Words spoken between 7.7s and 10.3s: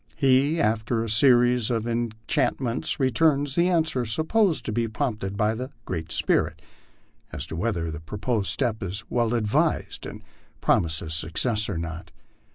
the proposed step is well advised and